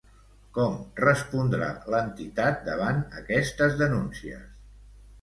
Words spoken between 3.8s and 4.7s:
denúncies?